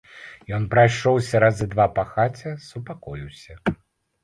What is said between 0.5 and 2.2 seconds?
Ён прайшоўся разы два па